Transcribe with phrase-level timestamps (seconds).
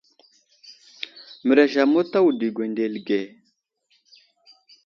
[1.51, 3.21] Mərez amət a wudo i gwendele age.